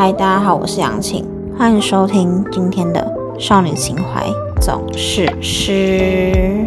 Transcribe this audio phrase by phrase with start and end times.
[0.00, 1.26] 嗨，大家好，我是杨晴，
[1.58, 3.04] 欢迎收听今天的
[3.36, 4.24] 少女情怀
[4.60, 6.64] 总是诗。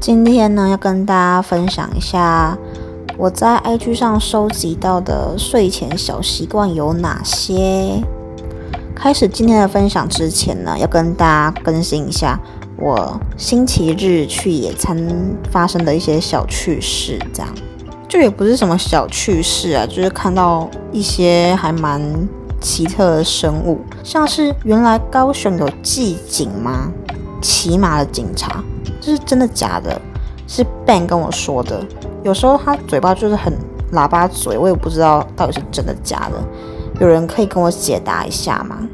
[0.00, 2.58] 今天呢，要跟大家分享一下
[3.16, 8.02] 我在 IG 上收集到的睡前小习惯有哪些。
[8.96, 12.40] 开始今天的分享之前呢，要跟大家更新一下。
[12.80, 14.96] 我星期日去野餐
[15.50, 17.48] 发生的一些小趣事，这样
[18.08, 22.00] 就也不是什么小趣事啊，就是看到一些还蛮
[22.58, 26.90] 奇特的生物，像是原来高雄有骑警吗？
[27.42, 28.64] 骑马的警察，
[29.00, 30.00] 这是真的假的？
[30.46, 31.84] 是 Ben 跟我说的。
[32.22, 33.52] 有时候他嘴巴就是很
[33.92, 36.42] 喇叭嘴，我也不知道到底是真的假的。
[36.98, 38.88] 有人可以跟我解答一下吗？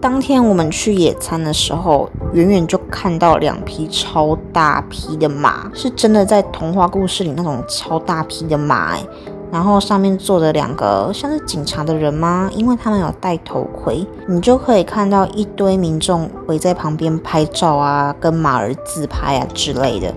[0.00, 9.06] 当天我们去野餐的时候，远远就看到两匹超大匹的马，是真的在童话故事里那种超大匹的马哎。
[9.50, 12.50] 然后上面坐着两个像是警察的人吗？
[12.54, 20.12] 因为他们有戴头盔，你就可以看到一堆民众围在旁边拍照啊，跟马儿自拍啊之类的。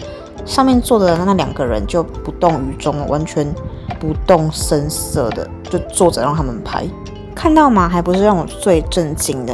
[0.45, 3.47] 上面坐的那两个人就不动于衷，完全
[4.02, 6.85] 不动声色的就坐着让他们拍。
[7.33, 9.53] 看到马还不是让我最震惊的。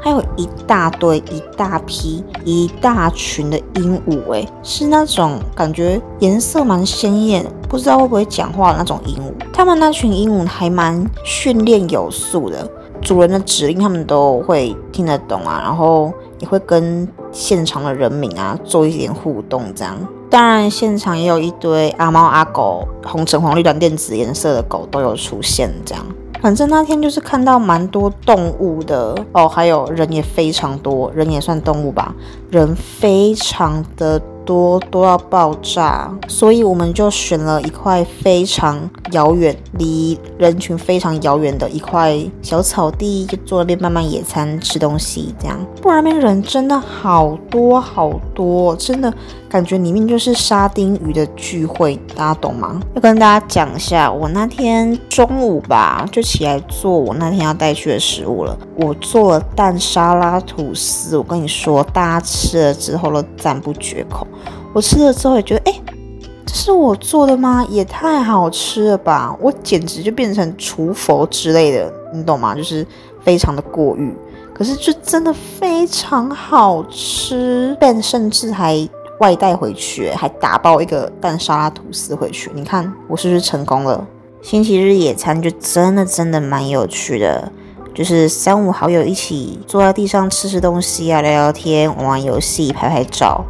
[0.00, 9.32] 还有一大堆、一大批、一大群的鹦鹉，哎，是那种感觉颜色蛮鲜艳，不知道会不会讲话的那种鹦鹉。
[9.52, 12.70] 他们那群鹦鹉还蛮训练有素的，
[13.02, 19.96] 主人的指令他们都会听得懂啊，然后也会跟现场的人民啊做一点互动，这样。
[20.30, 26.04] 当然，现场也有一堆阿猫阿狗，红橙黄绿蓝靛紫颜色的狗都有出现，这样。
[26.40, 32.14] 反正那天就是看到蛮多动物的哦，还有人也非常多，人也算动物吧，
[32.50, 34.20] 人非常的。
[34.48, 45.58] 多多到爆炸，所以我们就选了一块非常遥远、离人群非常遥远的一块小草地，就坐那边慢慢野餐吃东西，这样。
[45.82, 49.12] 不然那边人真的好多好多，真的
[49.48, 52.80] 感觉里面就是沙丁鱼的聚会，大家懂吗？
[52.94, 58.56] 要跟大家讲一下，我那天中午吧就起来做我那天要带去的食物了。
[58.76, 64.26] 我做了蛋沙拉吐司，我跟你说，大家吃了之后都赞不绝口。
[64.74, 65.80] 我吃了之后也觉得，哎，
[66.44, 67.64] 这是我做的吗？
[67.70, 69.34] 也太好吃了吧！
[69.40, 72.54] 我简直就变成厨佛之类的，你懂吗？
[72.54, 72.86] 就是
[73.22, 74.14] 非常的过誉，
[74.52, 77.74] 可是就真的非常好吃。
[77.80, 78.86] Ben 甚至还
[79.18, 82.50] 外带回去，还打包一个蛋沙拉吐司回去。
[82.54, 84.06] 你看我是不是成功了？
[84.40, 87.50] 星期日野餐就真的真的蛮有趣的，
[87.92, 93.44] 就是三五好友一起坐在地上吃吃东西啊，聊聊天，玩玩游戏，拍拍照。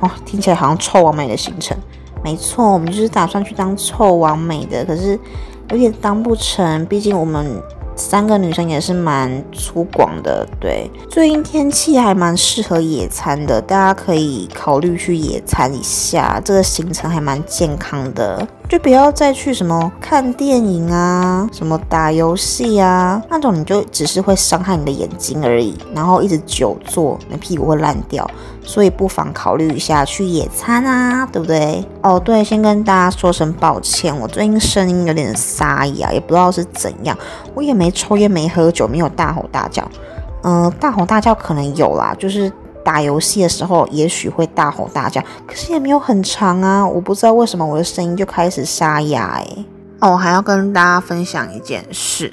[0.00, 1.76] 哦，听起来好像臭完美的行程。
[2.24, 5.18] 没错，我们就是打算去当臭完美的，可是
[5.70, 7.62] 有点当不成，毕竟我们
[7.96, 10.46] 三个女生也是蛮粗犷的。
[10.60, 18.46] 对，最近天气还蛮适合野餐的，大家可以考虑去野餐一下，这个行程还蛮健康的。
[18.68, 28.28] 就不要再去什么看电影啊，什么打游戏啊，那种你就只是会伤害你的眼睛而已，然后一直久坐，你屁股会烂掉。
[28.64, 31.84] 所以不妨考虑一下去野餐啊，对不对？
[32.00, 37.14] 哦，对，先跟大家说声抱歉，我最近声音有点沙哑，也不知道是怎样。
[37.54, 39.86] 我也没抽烟，没喝酒，没有大吼大叫。
[40.44, 42.50] 嗯，大吼大叫可能有啦，就是。
[42.84, 46.86] 打游戏的时候，也许会大吼大叫，可是也没有很长啊。
[46.86, 49.64] 我不知道为什么我的声音就开始沙哑哎。
[50.00, 52.32] 哦，还要跟大家分享一件事，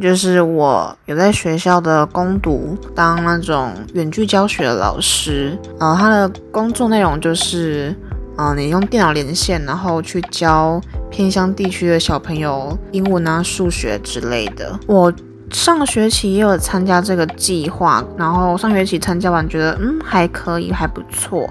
[0.00, 5.58] 就是我有在学校的攻读当那种远距教学的老师。
[5.78, 7.94] 呃，他的工作内容就是，
[8.36, 10.80] 呃，你用电脑连线，然后去教
[11.10, 14.78] 偏乡地区的小朋友英文啊、数学之类的。
[14.86, 15.12] 我。
[15.52, 21.48] 上学期也有参加这个计划，然后上学期参加完觉得嗯还可以，还不错，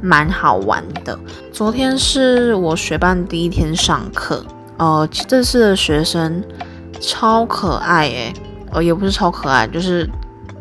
[0.00, 1.18] 蛮好玩的。
[1.52, 4.44] 昨天是我学班第一天上课，
[4.78, 6.42] 呃，这次的学生
[6.98, 8.32] 超可爱诶，
[8.72, 10.08] 呃，也不是超可爱，就是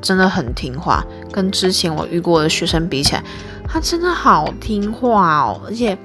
[0.01, 1.03] 真的很听话。
[1.31, 3.23] 跟之前我遇过的学生比起来，
[3.67, 5.97] 他真的好听话哦，而且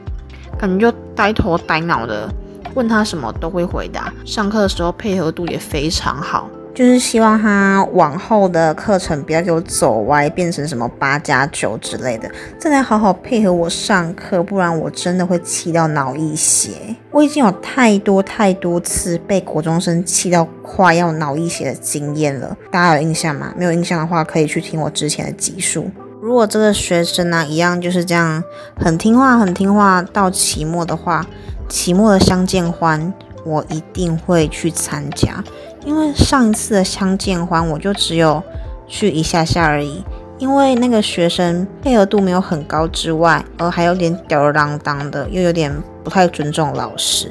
[0.56, 2.28] 感觉就呆头呆脑的，
[2.74, 4.12] 问他什么都会回答。
[4.24, 6.48] 上课的时候配合度也非常好。
[6.76, 16.72] 就是希望他往后的课程不要给我走歪，变成什么八加九之类的，再来好好配合我上课，不然我真的会气到脑溢血。
[17.10, 23.54] 我已经有太多太多次被国中生气到快要脑溢血的经验了，大家有印象吗？
[23.56, 25.90] 没有印象的话，可以去听我之前的集数。
[26.20, 28.44] 如果这个学生呢，一样就是这样
[28.76, 31.24] 很听话、很听话，到期末的话，
[31.70, 33.14] 期末的相见欢，
[33.46, 35.42] 我一定会去参加。
[35.86, 38.42] 因为上一次的相见欢，我就只有
[38.88, 40.04] 去一下下而已。
[40.38, 45.74] 因为那个学生配合度没有很高之外，呃，还有点吊儿郎当的，又有点
[46.04, 47.30] 不太尊重老师。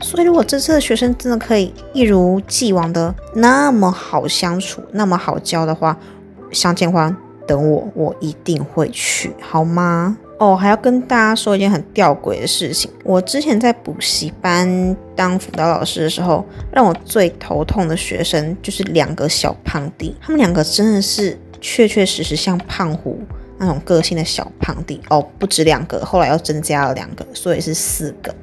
[0.00, 5.96] 所以，如果这次的学生真的可以一如既往的那么好相处，那么好教的话，
[6.52, 7.16] 相见欢
[7.46, 10.16] 等我，我一定会去，好吗？
[10.44, 12.90] 哦，还要跟大家说一件很吊诡的事情。
[13.02, 21.38] 我之前在补习班当辅导老师的时候，让我最头痛的学生就是两个小胖弟，他们两个真的是。
[21.66, 23.18] 确确实实像胖虎
[23.56, 28.34] 那种个性的小胖弟哦，不止两个，后来又增加了两个，所以是四个。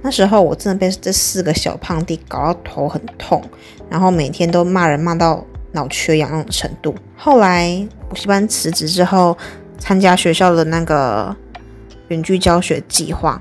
[0.00, 3.42] 那时候我真的被这四个小胖弟搞到头很痛，
[3.90, 6.94] 然后每天都骂人骂到脑缺氧那种程度。
[7.14, 9.36] 后来补习班辞职之后，
[9.84, 11.36] 参加学校的那个
[12.08, 13.38] 远距教学计划。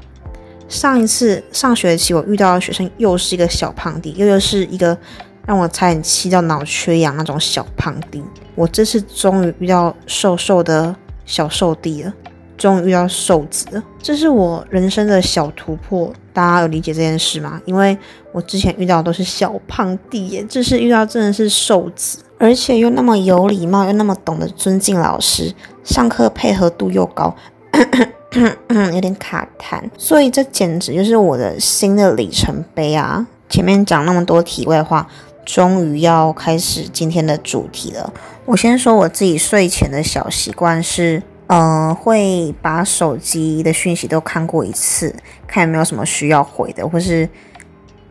[0.67, 4.97] 上一次上学期我遇到的学生又是一个小胖弟，又又是一个。
[5.45, 8.23] 让我差点气到脑缺氧那种小胖弟，
[8.55, 10.95] 我这次终于遇到瘦瘦的
[11.25, 12.13] 小瘦弟了，
[12.57, 16.13] 终于遇到瘦子了，这是我人生的小突破。
[16.31, 17.61] 大家有理解这件事吗？
[17.65, 17.97] 因为
[18.31, 25.55] 我之前遇到的都是小胖弟耶，这次遇到真的是瘦子，而且又那么有礼貌，又那么懂得尊敬老师，
[25.85, 27.33] 上课配合度又高，
[28.93, 33.25] 有点卡痰，所以这简直就是我的新的里程碑啊！
[33.47, 35.07] 前面讲那么多题外话。
[35.45, 38.13] 终于要开始今天的主题了。
[38.45, 45.13] 我先说我自己睡前的小习惯是，呃，会把手机的讯息都看过一次，
[45.45, 47.27] 看有没有什么需要回的，或是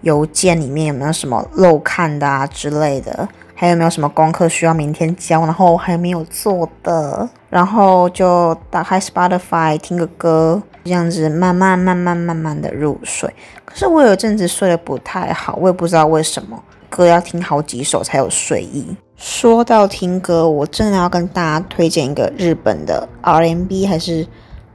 [0.03, 3.27] 邮件里面有没有什么漏看的啊之类的，
[3.63, 13.33] 还有没有什么功课需要明天交，然后还没有做的，然后就打开 Spotify 听个歌，这样子慢慢慢慢慢慢的入睡。
[13.65, 16.61] 可是我有阵子睡得不太好，我也不知道为什么。
[16.91, 18.85] 歌要听好几首才有睡意。
[19.17, 24.27] 说到听歌，我真的要跟大家推荐一个日本的 R&B 还是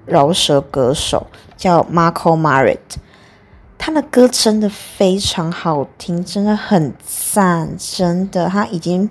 [0.06, 2.78] 饶舌歌手，叫 Marco Marit。
[3.88, 9.10] 他的歌真的非常好听，真的很赞，真的，他已经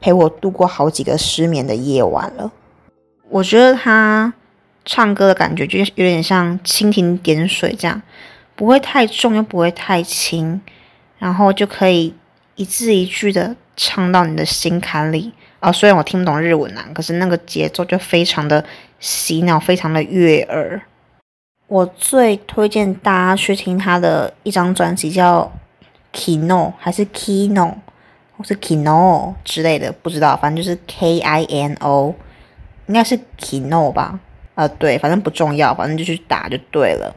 [0.00, 2.50] 陪我度过好几个失眠的夜晚了。
[3.28, 4.34] 我觉得他
[4.84, 8.02] 唱歌的感觉就有点像蜻蜓点水这样，
[8.56, 10.60] 不会太重又不会太轻，
[11.18, 12.12] 然后就可以。
[12.56, 15.30] 一字一句的唱到你的心坎里
[15.60, 15.70] 啊！
[15.70, 18.64] 虽然我听不懂日文啊，可是那个节奏就非常的
[18.98, 20.80] 洗脑，非常的悦耳。
[21.68, 25.50] 我最推荐大家去听他的一张专辑，叫
[26.12, 27.74] Kino 还是 Kino
[28.36, 32.14] 或是 Kino 之类的，不知道，反正就是 K I N O，
[32.86, 34.18] 应该是 Kino 吧？
[34.54, 37.14] 呃，对，反正不重要，反正就去打就对了。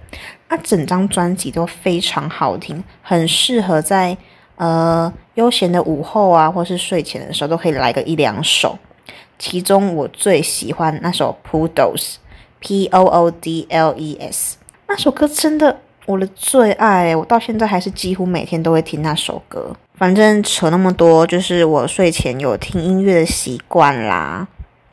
[0.50, 4.18] 那整张专辑都非常好听，很适合在。
[4.56, 8.78] 呃，悠闲的午后啊，或是睡前的时候，都可以来个一两首。
[9.38, 11.96] 其中我最喜欢那首《Poodles》
[12.60, 14.58] ，P O O D L E S，
[14.88, 19.76] 那首歌真的我的最爱，我到现在还是几乎每天都会听那首歌。
[19.96, 24.48] 反正扯那么多，就是我睡前有听音乐的习惯啦。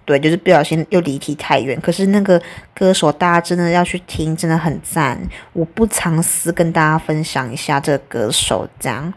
[0.05, 1.81] 对，就是不小心又离题太远。
[1.81, 2.41] 可是那个
[2.73, 5.21] 歌手，大家真的要去听，真的很赞。
[5.53, 9.13] 我不藏私跟大家分享一下这个歌手，这样。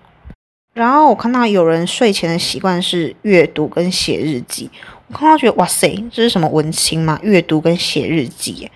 [0.73, 4.71] 然后我看到有人睡前的习惯是阅读跟写日记，
[5.13, 7.19] 看到觉得哇塞，这是什么文青吗？
[7.23, 8.69] 阅读跟写日记，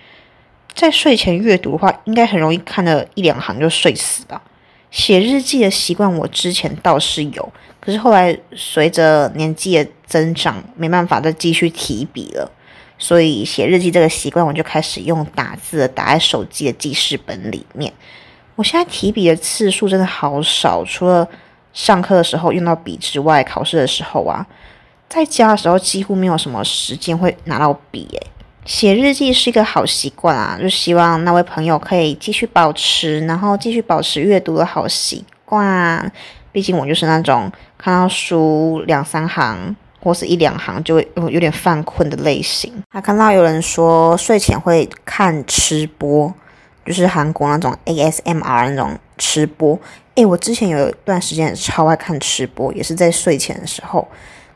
[0.74, 4.42] 在睡前阅读的话，应该很容易看了一两行就睡死吧。
[4.90, 12.50] 写日记的习惯我之前倒是有，可是后来随着年纪的增长，没办法再继续提笔了，
[12.98, 17.92] 所以写日记这个习惯我就开始用打字，打在手机的记事本里面。
[18.56, 21.28] 我现在提笔的次数真的好少，除了。
[21.72, 24.46] 上课的时候用到笔之外，考试的时候啊，
[25.14, 28.08] 在家的时候几乎没有什么时间会拿到笔。
[28.10, 28.26] 诶，
[28.64, 36.10] 写日记是一个好习惯啊，就希望那位朋友可以继续保持，然后继续保持阅读的好习惯。
[36.50, 42.72] 毕竟我就是那种看到书两三行或是一两行就会有有点犯困的类型。
[42.90, 46.34] 还看到有人说睡前会看吃播，
[46.84, 49.78] 就是韩国那种 ASMR 那种吃播。
[50.16, 54.08] 诶，我之前有一段时间超爱看吃播，也是在睡前的时候。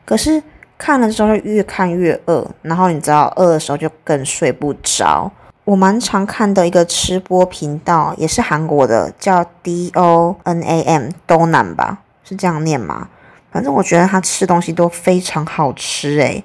[0.09, 0.41] 可是
[0.75, 5.31] 看了之后就越看越饿，然后你知道饿的时候就更睡不着。
[5.65, 13.07] 我蛮常看的一个吃播频道，也是韩国的，叫 D O N A M 都南吧，是这样念吗？
[13.51, 16.43] 反正我觉得他吃东西都非常好吃诶，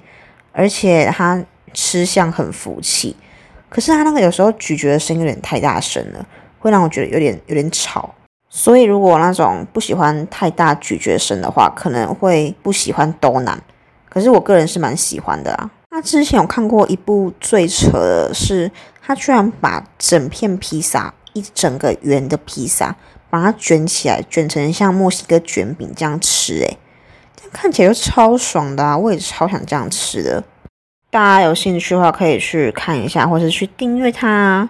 [0.51, 1.43] 而且他
[1.73, 3.15] 吃相很服气。
[3.67, 6.23] 可是他那个有时候咀嚼的声音有点太大声了，
[6.59, 8.13] 会让我觉得有点有点吵。
[8.57, 13.61] 所以如果那种不喜欢太大咀嚼声的话，可能会不喜欢都南。
[14.07, 15.69] 可是我个人是蛮喜欢的啊。
[15.91, 18.71] 那之前有看过一部最扯的是，
[19.01, 22.95] 他居然把整片披萨，一整个圆的披萨，
[23.29, 26.77] 把它卷起来，卷成像墨西哥卷饼这样吃，诶，
[27.35, 28.97] 这样看起来就超爽的啊！
[28.97, 30.41] 我也超想这样吃的。
[31.11, 34.69] 大家有兴趣的话，可以去看一下，或是去订阅它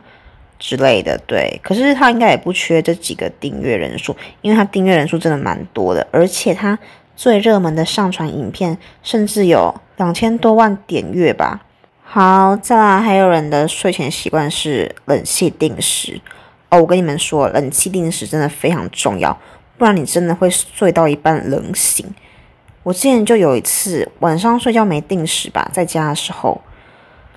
[0.60, 1.20] 之类的。
[1.28, 6.78] 对，可是他应该也不缺这几个订阅人数，因为他订阅人数真的蛮多的，而且他
[7.16, 11.62] 最热门的上传影片甚至有两千多万点阅吧。
[12.04, 16.22] 好，再来，还有人的睡前习惯是冷气定时
[16.70, 16.80] 哦。
[16.80, 19.38] 我跟你们说，冷气定时真的非常重要，
[19.78, 22.06] 不然你真的会睡到一半冷醒。
[22.84, 26.62] 我之前就有一次晚上睡觉没定时吧，在家的时候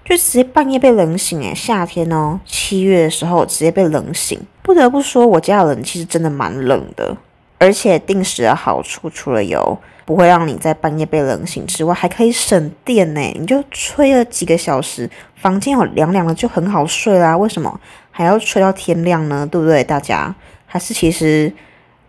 [0.09, 4.41] 就直接半夜被冷醒诶，夏天哦，七月的时候直接被冷醒。
[4.63, 7.15] 不得不说，我家的冷气是真的蛮冷的，
[7.59, 13.21] 而且定时的好处除了有不会让你在半夜被冷醒之外，还可以省电呢。
[13.39, 17.37] 你就吹了几个小时，房间有凉凉的就很好睡啦。
[17.37, 17.79] 为什么
[18.11, 19.47] 还要吹到天亮呢？
[19.47, 19.85] 对不对？
[19.85, 20.35] 大家
[20.65, 21.53] 还是其实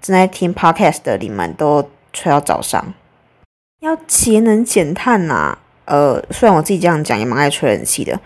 [0.01, 2.94] 正在听 podcast 的你们都吹到早上。
[3.82, 5.58] 要节能减碳呐，
[5.89, 8.19] 呃，虽然我自己这样讲也蛮爱吹冷气的，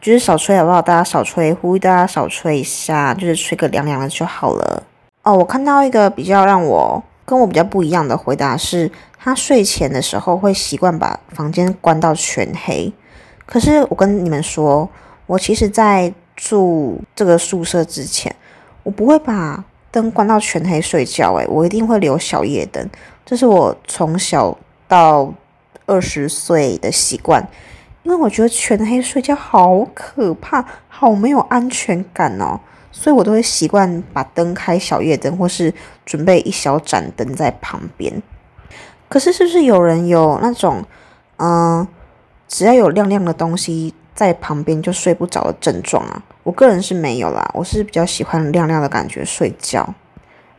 [0.00, 0.80] 就是少吹好不好？
[0.80, 4.82] 大家少吹，呼吁大家少吹一下，就是吹个凉凉的就好了。
[5.22, 12.90] 哦，我看到一个比较让我跟我比较不一样的回答是，他睡前的时候会习惯把房间关到全黑。
[13.44, 14.88] 可是我跟你们说，
[15.26, 18.34] 我其实在住这个宿舍之前，
[18.84, 22.88] 我不会把灯关到全黑睡觉，诶，我一定会留小夜灯，
[23.26, 24.56] 这是我从小。
[24.88, 25.32] 到
[25.92, 27.46] 二十岁的习惯，
[28.02, 32.58] 因为我觉得全黑睡觉好可怕，好没有安全感哦，
[32.90, 35.74] 所以我都会习惯把灯开小夜灯，或是
[36.06, 38.22] 准备一小盏灯在旁边。
[39.10, 40.82] 可是，是不是有人有那种，
[41.36, 41.86] 嗯，
[42.48, 46.22] 只要有亮亮的东西在旁边就睡不着的症状啊？
[46.42, 49.94] 我个人是没有啦，我是比较喜欢亮亮的感觉睡觉。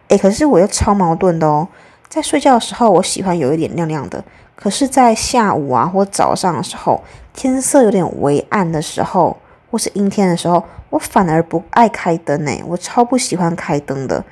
[0.09, 1.67] 诶，可是我又超矛盾的哦。
[2.07, 4.23] 在睡觉的时候，我喜欢有一点亮亮的。
[4.63, 7.03] 可是，在下午啊或早上的时候，
[7.33, 9.35] 天色有点微暗的时候，
[9.69, 12.63] 或是阴天的时候，我反而不爱开灯呢。
[12.67, 14.23] 我超不喜欢开灯的，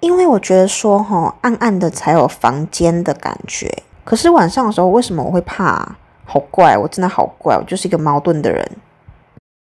[0.00, 3.82] 因为我觉得说哈，暗暗的才有房间的感觉。
[4.04, 5.96] 可是晚上的时候，为什么我会怕？
[6.26, 8.62] 好怪，我真的好怪，我就是一个矛盾的人。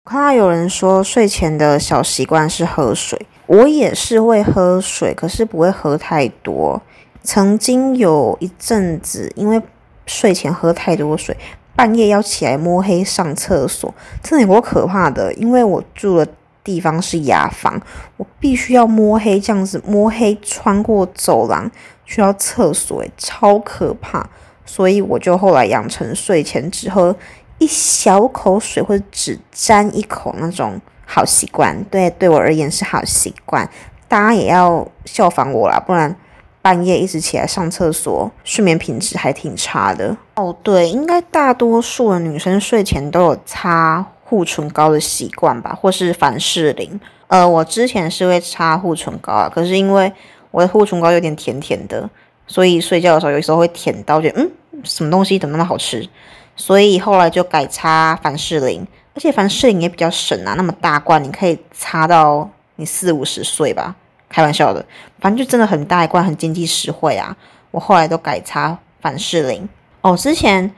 [0.05, 6.79] 看到有人说睡前的小习惯是喝水，我也是会喝水，可是不会喝太多。
[7.23, 9.61] 曾经有一阵子，因为
[10.09, 11.37] 睡前喝太多水，
[11.75, 15.31] 半夜要起来摸黑上厕所，真的有可怕的。
[15.35, 16.27] 因为我住的
[16.63, 17.79] 地方是雅房，
[18.17, 21.69] 我必须要摸黑这样子摸黑穿过走廊
[22.05, 24.27] 去到厕所，超可怕。
[24.65, 27.15] 所以我就后来养成睡前只喝
[27.59, 31.83] 一小口水或者只沾一口那种好习惯。
[31.85, 33.69] 对，对我而言是好习惯，
[34.07, 36.15] 大家也要效仿我啦，不然。
[36.61, 40.55] 半夜一直起来上厕所，睡眠品质还挺差的哦。
[40.61, 46.99] 对，应该大多数的女生睡前都有擦护唇膏的习惯吧，或是凡士林。
[47.27, 50.11] 呃，我之前是会擦护唇膏啊，可是因为
[50.51, 52.09] 我的护唇膏有点甜甜的，
[52.45, 54.51] 所以睡觉的时候有时候会舔到，觉得嗯，
[54.83, 56.07] 什么东西怎么那么好吃？
[56.55, 63.95] 所以后来就改擦凡士林，而且凡士林也比较省啊，那么大罐，你可以擦到你四五十岁吧。
[64.29, 64.85] 开玩笑的，
[65.19, 67.35] 反正就真的很大一罐，很经济实惠啊！
[67.71, 69.67] 我后来都改擦凡士林
[70.01, 70.15] 哦。
[70.15, 70.71] 之前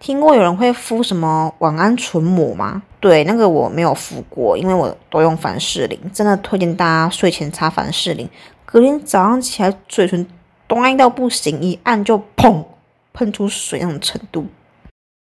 [0.00, 2.82] 听过有人会敷什么晚安唇膜吗？
[3.00, 5.98] 对，那个我没有敷过，因为我都用凡士林。
[6.12, 8.28] 真的推荐大家睡前擦凡士林，
[8.64, 10.26] 隔天早上起来嘴唇
[10.66, 12.64] 端到不行，一按就砰
[13.12, 14.46] 喷出水那种程度。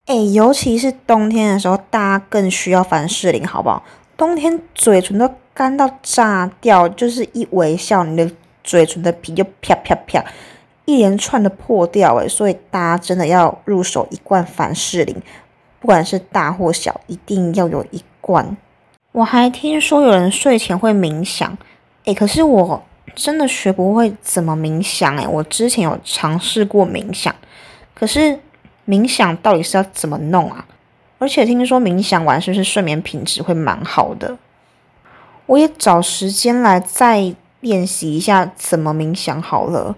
[0.07, 3.83] 哎，尤其是冬天的时候，大家更需要凡士林，好不好？
[4.21, 5.27] 冬天嘴唇都。
[5.53, 8.31] 干到炸掉，就是一微笑，你的
[8.63, 10.23] 嘴唇的皮就啪啪啪，
[10.85, 15.13] 一连串的破掉诶，所以大家真的要入手一罐凡士林，
[15.81, 18.55] 不管是大或小，一定要有一罐。
[19.11, 21.55] 我还听说有人睡前会冥想，
[22.05, 22.81] 诶，可是我
[23.13, 27.35] 真的学不会怎么冥想诶，我之前有尝试过冥想，
[27.93, 28.39] 可是
[28.87, 30.65] 冥想到底是要怎么弄啊？
[31.21, 34.35] 而且听说冥想完是不是睡眠品质会蛮好的？
[35.45, 39.95] 我也找时间来再练习一下怎么冥想好了，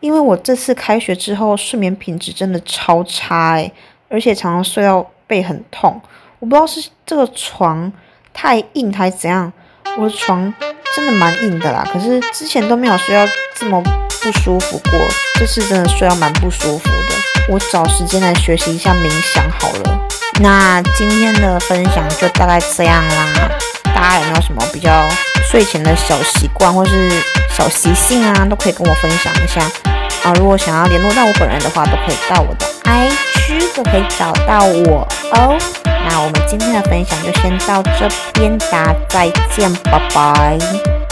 [0.00, 3.70] 因为我这次开学之后睡眠品质真的超差诶，
[4.08, 6.00] 而且常常睡到背很痛。
[6.38, 7.92] 我不知道是这个床
[8.32, 9.52] 太硬还是怎样，
[9.98, 10.54] 我的床
[10.96, 11.86] 真的蛮硬的啦。
[11.92, 13.82] 可是之前都没有睡到这么
[14.22, 14.98] 不舒服过，
[15.38, 17.52] 这次真的睡到蛮不舒服的。
[17.52, 19.93] 我找时间来学习一下冥想好了。
[20.40, 23.50] 那今天的分享就大概这样啦。
[23.94, 24.90] 大家有没有什么比较
[25.50, 27.10] 睡前的小习惯或是
[27.50, 29.62] 小习性啊，都可以跟我分享一下
[30.24, 30.32] 啊。
[30.34, 35.56] 如果想要联络到我本人的话，都可以到我的 IG 就可以找到我哦。
[35.84, 41.03] 那我们今天的分享就先到这边，大家再见，拜拜。